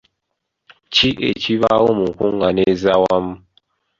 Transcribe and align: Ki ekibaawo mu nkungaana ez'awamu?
Ki 0.93 1.09
ekibaawo 1.29 1.89
mu 1.99 2.05
nkungaana 2.11 2.61
ez'awamu? 2.71 3.33